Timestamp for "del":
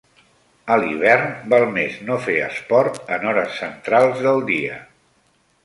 4.29-4.43